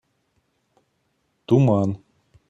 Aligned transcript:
Туман. 1.47 1.89